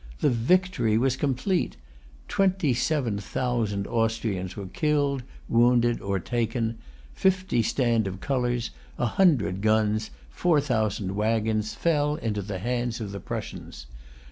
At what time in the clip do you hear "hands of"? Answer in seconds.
12.57-13.11